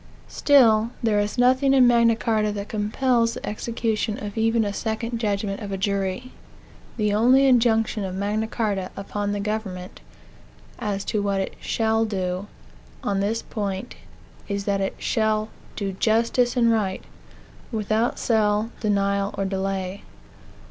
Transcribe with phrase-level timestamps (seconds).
[0.29, 5.19] Still, there is nothing in Magna Carta that compels the execution of even a second
[5.19, 6.31] judgment of a jury.
[6.97, 9.99] The only injunction of Magna Carta upon the government,
[10.79, 12.47] as to what it shall do,
[13.03, 13.93] on this point,
[14.47, 17.03] is that it shall "do justice and right,"
[17.71, 20.01] without sale, denial, or delay.